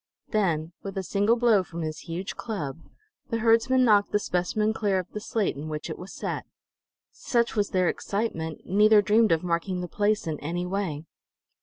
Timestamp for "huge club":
1.99-2.79